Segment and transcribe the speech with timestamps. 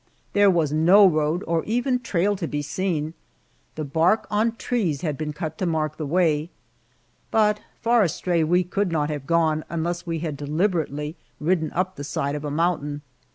[0.33, 3.13] There was no road or even trail to be seen;
[3.75, 6.49] the bark on trees had been cut to mark the way,
[7.29, 12.03] but far astray we could not have gone unless we had deliberately ridden up the
[12.03, 13.03] side of a mountain.